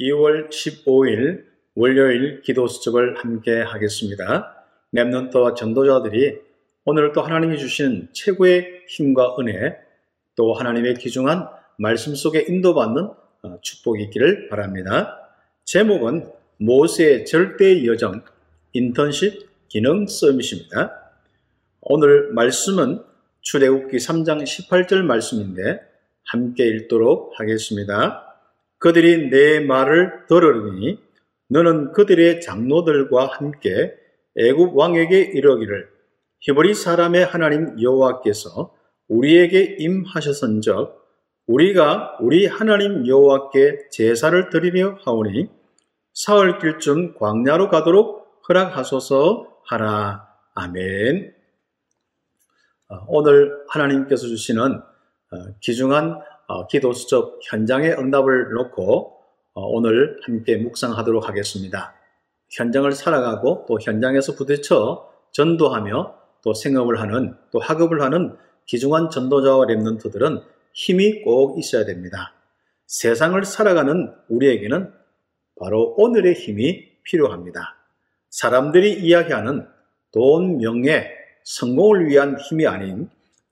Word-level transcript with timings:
2월 0.00 0.48
15일 0.48 1.44
월요일 1.74 2.40
기도 2.40 2.66
수첩을 2.66 3.18
함께 3.18 3.60
하겠습니다. 3.60 4.64
랩넌트와 4.94 5.54
전도자들이 5.54 6.38
오늘 6.84 7.12
또 7.12 7.20
하나님이 7.20 7.58
주시는 7.58 8.08
최고의 8.12 8.84
힘과 8.88 9.36
은혜 9.38 9.76
또 10.36 10.54
하나님의 10.54 10.94
귀중한 10.94 11.46
말씀 11.76 12.14
속에 12.14 12.46
인도받는 12.48 13.02
어, 13.42 13.58
축복이 13.60 14.04
있기를 14.04 14.48
바랍니다. 14.48 15.18
제목은 15.64 16.30
모세의 16.58 17.26
절대 17.26 17.86
여정 17.86 18.22
인턴십 18.72 19.68
기능 19.68 20.06
서밋입니다. 20.06 21.12
오늘 21.82 22.32
말씀은 22.32 23.02
출애굽기 23.42 23.96
3장 23.98 24.42
18절 24.42 25.02
말씀인데 25.02 25.80
함께 26.24 26.66
읽도록 26.66 27.38
하겠습니다. 27.38 28.29
그들이 28.80 29.30
내 29.30 29.60
말을 29.60 30.26
들으니 30.26 30.98
너는 31.48 31.92
그들의 31.92 32.40
장로들과 32.40 33.26
함께 33.26 33.94
애굽 34.36 34.76
왕에게 34.76 35.20
이르기를 35.20 35.88
히브리 36.40 36.74
사람의 36.74 37.26
하나님 37.26 37.80
여호와께서 37.80 38.74
우리에게 39.08 39.76
임하셨은적 39.78 40.98
우리가 41.46 42.16
우리 42.20 42.46
하나님 42.46 43.06
여호와께 43.06 43.90
제사를 43.90 44.48
드리려 44.50 44.98
하오니 45.04 45.48
사흘 46.14 46.58
길쯤 46.58 47.14
광야로 47.18 47.68
가도록 47.68 48.42
허락하소서 48.48 49.58
하라. 49.66 50.26
아멘. 50.54 51.34
어, 52.88 53.04
오늘 53.08 53.64
하나님께서 53.68 54.26
주시는 54.26 54.74
어, 54.74 55.36
귀중한 55.60 56.20
어, 56.50 56.66
기도 56.66 56.92
수첩 56.92 57.38
현장의 57.42 57.92
응답을 57.92 58.50
놓고 58.54 59.16
어, 59.54 59.66
오늘 59.68 60.18
함께 60.24 60.56
묵상하도록 60.56 61.28
하겠습니다. 61.28 61.94
현장을 62.50 62.90
살아가고 62.90 63.66
또 63.68 63.78
현장에서 63.80 64.34
부딪혀 64.34 65.08
전도하며 65.30 66.14
또 66.42 66.52
생업을 66.52 67.00
하는 67.00 67.36
또 67.52 67.60
학업을 67.60 68.02
하는 68.02 68.36
기중한 68.66 69.10
전도자와 69.10 69.66
랩런트들은 69.66 70.42
힘이 70.72 71.22
꼭 71.22 71.56
있어야 71.56 71.84
됩니다. 71.84 72.34
세상을 72.86 73.44
살아가는 73.44 74.12
우리에게는 74.28 74.92
바로 75.60 75.94
오늘의 75.98 76.34
힘이 76.34 76.88
필요합니다. 77.04 77.76
사람들이 78.30 78.94
이야기하는 78.94 79.68
돈, 80.10 80.58
명예, 80.58 81.12
성공을 81.44 82.08
위한 82.08 82.36
힘이 82.40 82.66
아닌 82.66 83.08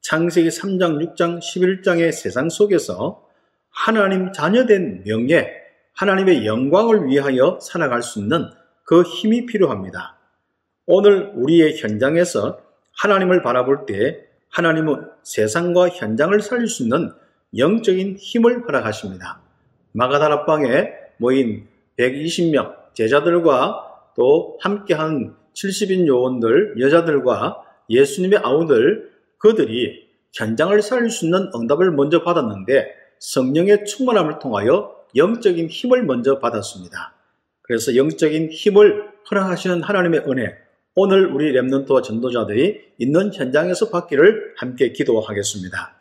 창세기 0.09 0.49
3장, 0.49 1.05
6장, 1.05 1.39
11장의 1.39 2.13
세상 2.13 2.49
속에서 2.49 3.27
하나님 3.69 4.33
자녀된 4.33 5.03
명예, 5.05 5.53
하나님의 5.93 6.47
영광을 6.47 7.09
위하여 7.09 7.59
살아갈 7.61 8.03
수 8.03 8.19
있는 8.19 8.49
그 8.85 9.03
힘이 9.03 9.45
필요합니다. 9.45 10.17
오늘 10.87 11.31
우리의 11.35 11.77
현장에서 11.77 12.59
하나님을 12.97 13.43
바라볼 13.43 13.85
때 13.85 14.25
하나님은 14.49 15.11
세상과 15.25 15.91
현장을 15.91 16.41
살릴 16.41 16.69
수 16.69 16.85
있는 16.85 17.13
영적인 17.59 18.17
힘을 18.17 18.65
허락하십니다. 18.65 19.43
마가다락방에 19.93 20.91
모인 21.19 21.69
120명 21.99 22.95
제자들과 22.95 24.13
또 24.17 24.57
함께한 24.63 25.37
70인 25.53 26.07
요원들, 26.07 26.81
여자들과 26.81 27.63
예수님의 27.91 28.41
아우들 28.43 29.18
그들이 29.39 30.09
현장을 30.33 30.81
살릴 30.83 31.11
수 31.11 31.25
있는 31.25 31.51
응답을 31.55 31.91
먼저 31.93 32.23
받았는데 32.23 32.95
성령의 33.19 33.85
충만함을 33.87 34.39
통하여 34.39 34.95
영적인 35.17 35.69
힘을 35.69 36.05
먼저 36.05 36.39
받았습니다. 36.39 37.15
그래서 37.63 37.97
영적인 37.97 38.51
힘을 38.51 39.09
허락하시는 39.31 39.83
하나님의 39.83 40.21
은혜, 40.29 40.57
오늘 40.95 41.27
우리 41.27 41.53
랩런트와 41.53 42.03
전도자들이 42.03 42.81
있는 42.99 43.33
현장에서 43.33 43.91
받기를 43.91 44.55
함께 44.57 44.93
기도하겠습니다. 44.93 45.95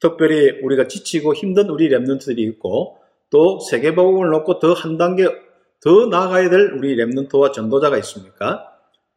특별히 0.00 0.60
우리가 0.62 0.88
지치고 0.88 1.34
힘든 1.34 1.68
우리 1.68 1.88
랩런트들이 1.90 2.38
있고 2.38 2.98
또 3.30 3.60
세계복음을 3.60 4.30
놓고 4.30 4.58
더 4.58 4.72
한 4.72 4.96
단계 4.96 5.28
더 5.82 6.06
나아가야 6.06 6.50
될 6.50 6.72
우리 6.72 6.96
랩런트와 6.96 7.52
전도자가 7.52 7.96
있습니까? 7.98 8.66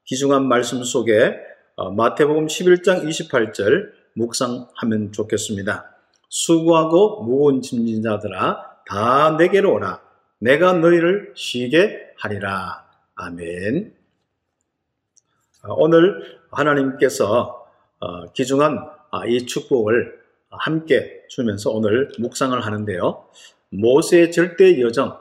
기중한 0.06 0.48
말씀 0.48 0.84
속에 0.84 1.14
어, 1.26 1.53
마태복음 1.76 2.48
11장 2.48 3.04
28절 3.04 3.92
묵상하면 4.14 5.12
좋겠습니다. 5.12 5.90
수고하고 6.30 7.24
무거운 7.24 7.62
짐진 7.62 8.04
자들아 8.04 8.82
다 8.88 9.36
내게로 9.38 9.74
오라. 9.74 10.02
내가 10.40 10.74
너희를 10.74 11.34
쉬게 11.36 12.14
하리라. 12.18 12.86
아멘. 13.16 13.94
어, 15.64 15.74
오늘 15.76 16.40
하나님께서 16.52 17.66
어, 18.00 18.26
기중한 18.34 18.78
아, 19.12 19.26
이 19.26 19.46
축복을 19.46 20.22
함께 20.50 21.22
주면서 21.30 21.72
오늘 21.72 22.10
묵상을 22.20 22.60
하는데요. 22.60 23.26
모세의 23.70 24.32
절대 24.32 24.80
여정, 24.82 25.20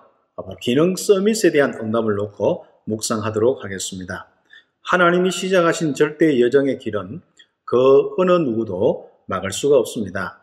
기능 0.60 0.96
서밋에 0.96 1.52
대한 1.52 1.74
응답을 1.74 2.14
놓고 2.16 2.66
묵상하도록 2.84 3.64
하겠습니다. 3.64 4.31
하나님이 4.84 5.30
시작하신 5.30 5.94
절대 5.94 6.40
여정의 6.40 6.78
길은 6.78 7.22
그 7.64 8.10
어느 8.18 8.32
누구도 8.32 9.10
막을 9.26 9.50
수가 9.50 9.78
없습니다. 9.78 10.40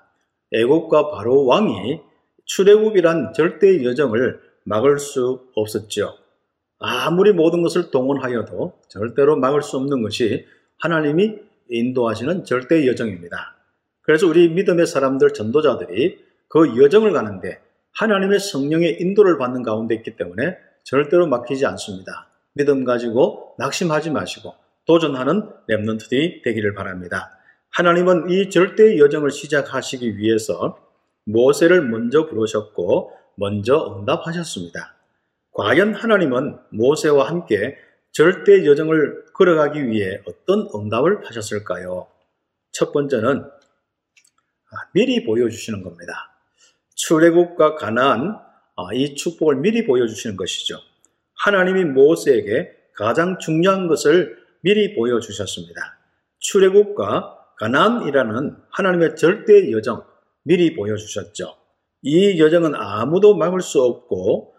애국과 0.52 1.12
바로 1.12 1.46
왕이 1.46 2.00
출애굽이란 2.46 3.34
절대 3.34 3.84
여정을 3.84 4.40
막을 4.64 4.98
수 4.98 5.42
없었죠. 5.56 6.16
아무리 6.80 7.34
모든 7.34 7.62
것을 7.62 7.92
동원하여도 7.92 8.74
절대로 8.88 9.36
막을 9.36 9.62
수 9.62 9.78
없는 9.78 10.02
것이 10.02 10.46
하나님이 10.80 11.36
인도하시는 11.70 12.46
절대 12.46 12.88
여정입니다. 12.88 13.56
그래서 14.02 14.26
우리 14.26 14.50
믿음의 14.50 14.88
사람들 14.88 15.34
전도자들이 15.34 16.18
그 16.48 16.82
여정을 16.82 17.12
가는데 17.14 17.62
하나님의 17.92 18.40
성령의 18.40 18.98
인도를 19.02 19.38
받는 19.38 19.62
가운데 19.62 19.94
있기 19.96 20.16
때문에 20.16 20.58
절대로 20.84 21.28
막히지 21.28 21.66
않습니다. 21.68 22.30
믿음 22.59 22.84
가지고 22.84 23.56
낙심하지 23.58 24.09
마시고 24.12 24.53
도전하는 24.86 25.50
랩런트들이 25.70 26.44
되기를 26.44 26.74
바랍니다. 26.74 27.31
하나님은 27.70 28.30
이 28.30 28.50
절대 28.50 28.97
여정을 28.97 29.31
시작하시기 29.31 30.18
위해서 30.18 30.78
모세를 31.24 31.88
먼저 31.88 32.25
부르셨고 32.25 33.14
먼저 33.36 33.96
응답하셨습니다. 33.98 34.94
과연 35.53 35.94
하나님은 35.94 36.59
모세와 36.72 37.30
함께 37.30 37.78
절대 38.12 38.66
여정을 38.66 39.31
걸어가기 39.34 39.88
위해 39.88 40.22
어떤 40.28 40.68
응답을 40.75 41.25
하셨을까요? 41.30 42.08
첫 42.74 42.92
번째는 42.92 43.40
아, 43.42 44.75
미리 44.94 45.24
보여주시는 45.24 45.81
겁니다. 45.81 46.36
출애굽과 46.96 47.75
가나안 47.75 48.38
아, 48.75 48.94
이 48.94 49.16
축복을 49.16 49.56
미리 49.56 49.86
보여주시는 49.86 50.36
것이죠. 50.36 50.81
하나님이 51.40 51.86
모세에게 51.86 52.72
가장 52.96 53.38
중요한 53.40 53.88
것을 53.88 54.38
미리 54.62 54.96
보여주셨습니다. 54.96 55.98
출애굽과 56.40 57.38
가나안이라는 57.58 58.58
하나님의 58.72 59.16
절대 59.16 59.72
여정 59.72 60.04
미리 60.44 60.76
보여주셨죠. 60.76 61.56
이 62.02 62.40
여정은 62.40 62.76
아무도 62.76 63.36
막을 63.36 63.62
수 63.62 63.82
없고 63.82 64.54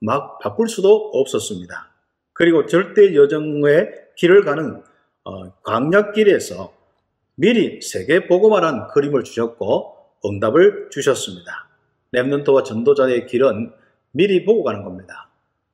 막 0.00 0.38
바꿀 0.38 0.68
수도 0.68 1.10
없었습니다. 1.12 1.92
그리고 2.32 2.66
절대 2.66 3.14
여정의 3.14 3.90
길을 4.16 4.44
가는 4.44 4.82
어, 5.24 5.52
광약길에서 5.62 6.72
미리 7.34 7.80
세계 7.82 8.26
보고만한 8.26 8.88
그림을 8.88 9.24
주셨고 9.24 9.96
응답을 10.24 10.88
주셨습니다. 10.90 11.68
랩런트와 12.14 12.64
전도자의 12.64 13.26
길은 13.26 13.72
미리 14.12 14.44
보고 14.44 14.62
가는 14.64 14.84
겁니다. 14.84 15.25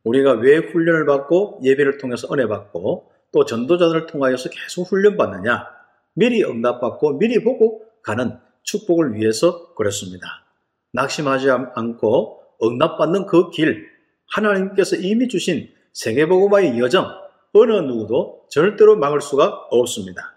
우리가 0.04 0.32
왜 0.32 0.56
훈련을 0.56 1.06
받고 1.06 1.60
예배를 1.62 1.99
통해서 1.99 2.28
은혜 2.32 2.46
받고 2.46 3.10
또 3.32 3.44
전도자들을 3.44 4.06
통하여서 4.06 4.50
계속 4.50 4.90
훈련 4.90 5.16
받느냐? 5.16 5.66
미리 6.14 6.44
응답받고 6.44 7.19
미리 7.19 7.43
보고 7.43 7.82
가는 8.02 8.38
축복을 8.62 9.14
위해서 9.14 9.75
그렇습니다. 9.75 10.44
낙심하지 10.93 11.50
않고 11.50 12.43
응답받는 12.62 13.26
그 13.26 13.50
길, 13.50 13.88
하나님께서 14.28 14.96
이미 14.96 15.28
주신 15.28 15.69
세계복음화의 15.93 16.78
여정, 16.78 17.06
어느 17.55 17.72
누구도 17.72 18.46
절대로 18.48 18.96
막을 18.96 19.20
수가 19.20 19.66
없습니다. 19.70 20.34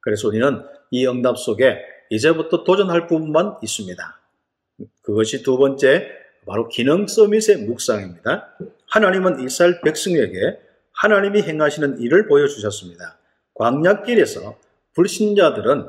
그래서 0.00 0.28
우리는 0.28 0.62
이 0.90 1.06
응답 1.06 1.38
속에 1.38 1.78
이제부터 2.10 2.64
도전할 2.64 3.06
부분만 3.06 3.56
있습니다. 3.62 4.20
그것이 5.02 5.42
두 5.42 5.58
번째, 5.58 6.08
바로 6.46 6.68
기능 6.68 7.06
서밋의 7.06 7.66
묵상입니다. 7.66 8.56
하나님은 8.90 9.40
이스라엘 9.40 9.80
백성에게 9.80 10.58
하나님이 10.92 11.42
행하시는 11.42 12.00
일을 12.00 12.26
보여주셨습니다. 12.26 13.18
광약길에서 13.54 14.56
불신자들은 14.94 15.86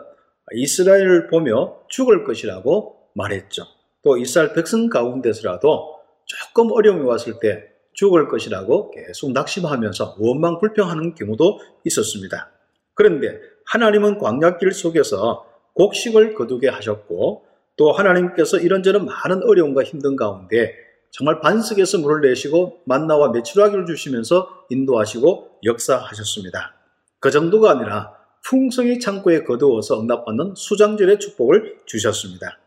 이스라엘을 0.53 1.27
보며 1.27 1.79
죽을 1.89 2.23
것이라고 2.23 3.09
말했죠. 3.13 3.63
또 4.03 4.17
이스라엘 4.17 4.53
백성 4.53 4.89
가운데서라도 4.89 5.97
조금 6.25 6.71
어려움이 6.71 7.03
왔을 7.05 7.39
때 7.41 7.63
죽을 7.93 8.27
것이라고 8.27 8.91
계속 8.91 9.31
낙심하면서 9.31 10.17
원망 10.19 10.59
불평하는 10.59 11.15
경우도 11.15 11.59
있었습니다. 11.85 12.51
그런데 12.93 13.39
하나님은 13.65 14.19
광야길 14.19 14.71
속에서 14.71 15.45
곡식을 15.73 16.33
거두게 16.35 16.69
하셨고 16.69 17.45
또 17.75 17.91
하나님께서 17.91 18.57
이런저런 18.57 19.05
많은 19.05 19.43
어려움과 19.43 19.83
힘든 19.83 20.15
가운데 20.15 20.73
정말 21.11 21.39
반석에서 21.39 21.99
물을 21.99 22.21
내시고 22.21 22.81
만나와 22.85 23.31
메추라기를 23.31 23.85
주시면서 23.85 24.65
인도하시고 24.69 25.59
역사하셨습니다. 25.63 26.75
그 27.19 27.31
정도가 27.31 27.71
아니라 27.71 28.13
풍성이 28.43 28.99
창고에 28.99 29.43
거두어서 29.43 29.99
응답받는 30.01 30.53
수장절의 30.55 31.19
축복을 31.19 31.79
주셨습니다. 31.85 32.59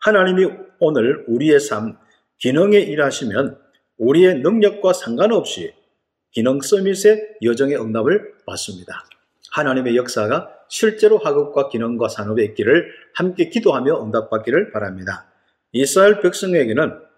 하나님이 0.00 0.50
오늘 0.80 1.24
우리의 1.28 1.60
삶, 1.60 1.98
기능에 2.38 2.78
일하시면 2.78 3.58
우리의 3.98 4.40
능력과 4.40 4.94
상관없이 4.94 5.74
기능 6.32 6.60
서밋의 6.60 7.36
여정의 7.42 7.76
응답을 7.76 8.34
받습니다. 8.46 9.04
하나님의 9.52 9.96
역사가 9.96 10.48
실제로 10.68 11.18
학업과 11.18 11.68
기능과 11.68 12.08
산업에 12.08 12.44
있기를 12.44 12.88
함께 13.14 13.50
기도하며 13.50 14.02
응답받기를 14.04 14.70
바랍니다. 14.72 15.26
이스라엘 15.72 16.20
백성에게는 16.20 17.09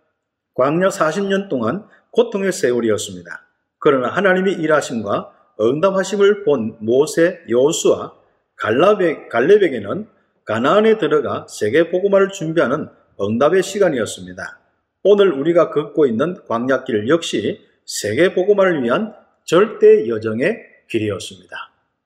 광야 0.54 0.88
40년 0.88 1.48
동안 1.48 1.86
고통의 2.10 2.52
세월이었습니다. 2.52 3.46
그러나 3.78 4.08
하나님이 4.08 4.52
일하심과 4.52 5.32
응답하심을 5.60 6.44
본 6.44 6.76
모세, 6.80 7.40
여수와 7.48 8.14
갈렙에, 8.56 9.28
갈렙에게는 9.28 10.06
가나안에 10.44 10.98
들어가 10.98 11.46
세계 11.48 11.90
복음화를 11.90 12.28
준비하는 12.28 12.88
응답의 13.20 13.62
시간이었습니다. 13.62 14.60
오늘 15.04 15.32
우리가 15.32 15.70
걷고 15.70 16.06
있는 16.06 16.36
광야길 16.46 17.08
역시 17.08 17.60
세계 17.84 18.34
복음화를 18.34 18.82
위한 18.82 19.14
절대 19.44 20.08
여정의 20.08 20.58
길이었습니다. 20.88 21.56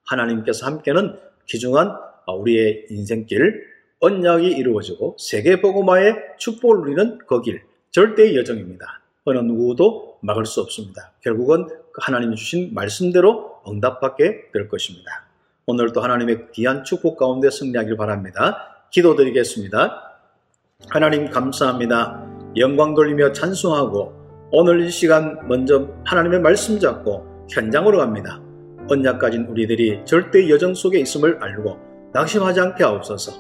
하나님께서 0.06 0.66
함께는 0.66 1.18
귀중한 1.46 1.92
우리의 2.26 2.86
인생길, 2.90 3.64
언약이 4.00 4.48
이루어지고 4.48 5.16
세계 5.18 5.60
복음화의 5.60 6.16
축복을 6.38 6.78
누리는 6.78 7.18
그 7.26 7.40
길, 7.42 7.62
절대의 7.90 8.36
여정입니다. 8.36 9.00
어느 9.24 9.38
누구도 9.38 10.18
막을 10.20 10.46
수 10.46 10.60
없습니다. 10.60 11.12
결국은 11.22 11.66
그 11.66 12.00
하나님이 12.00 12.36
주신 12.36 12.74
말씀대로 12.74 13.60
응답받게 13.66 14.52
될 14.52 14.68
것입니다. 14.68 15.26
오늘도 15.66 16.00
하나님의 16.00 16.52
귀한 16.52 16.84
축복 16.84 17.16
가운데 17.16 17.50
승리하길 17.50 17.96
바랍니다. 17.96 18.86
기도드리겠습니다. 18.90 20.20
하나님 20.88 21.30
감사합니다. 21.30 22.24
영광 22.56 22.94
돌리며 22.94 23.32
찬송하고 23.32 24.48
오늘 24.52 24.80
이 24.82 24.90
시간 24.90 25.48
먼저 25.48 25.88
하나님의 26.04 26.40
말씀 26.40 26.78
잡고 26.78 27.46
현장으로 27.50 27.98
갑니다. 27.98 28.40
언약 28.88 29.18
가진 29.18 29.46
우리들이 29.46 30.04
절대 30.04 30.48
여정 30.48 30.74
속에 30.74 31.00
있음을 31.00 31.42
알고 31.42 31.76
낙심하지 32.12 32.60
않게 32.60 32.84
하옵소서. 32.84 33.32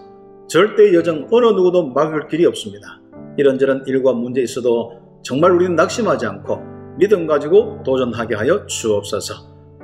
절대 0.48 0.92
여정 0.94 1.28
어느 1.30 1.46
누구도 1.46 1.88
막을 1.90 2.26
길이 2.26 2.44
없습니다. 2.46 3.00
이런저런 3.36 3.84
일과 3.86 4.12
문제 4.12 4.40
있어도 4.40 4.92
정말 5.22 5.52
우리는 5.52 5.74
낙심하지 5.74 6.26
않고 6.26 6.60
믿음 6.98 7.26
가지고 7.26 7.82
도전하게 7.84 8.36
하여 8.36 8.66
주옵소서. 8.66 9.34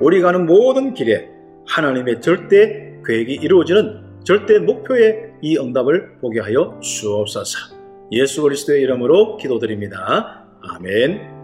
우리 0.00 0.20
가는 0.20 0.46
모든 0.46 0.94
길에 0.94 1.28
하나님의 1.66 2.20
절대 2.20 2.92
계획이 3.06 3.34
이루어지는 3.34 4.02
절대 4.24 4.58
목표의 4.58 5.32
이 5.42 5.58
응답을 5.58 6.18
보게 6.20 6.40
하여 6.40 6.78
주옵소서. 6.80 7.76
예수 8.12 8.42
그리스도의 8.42 8.82
이름으로 8.82 9.36
기도드립니다. 9.36 10.46
아멘. 10.62 11.41